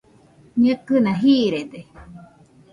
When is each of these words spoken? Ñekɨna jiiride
Ñekɨna 0.63 1.11
jiiride 1.21 1.79